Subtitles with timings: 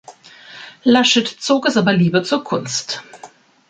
[0.83, 3.03] Laschet zog es aber lieber zur Kunst.